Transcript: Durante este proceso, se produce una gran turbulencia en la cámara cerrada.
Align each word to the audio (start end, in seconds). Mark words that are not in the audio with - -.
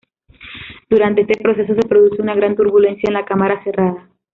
Durante 0.89 1.21
este 1.21 1.37
proceso, 1.39 1.75
se 1.75 1.87
produce 1.87 2.23
una 2.23 2.33
gran 2.33 2.55
turbulencia 2.55 3.07
en 3.07 3.13
la 3.13 3.25
cámara 3.25 3.63
cerrada. 3.63 4.09